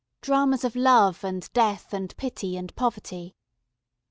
[0.21, 3.35] Dramas of love and death and pity and poverty.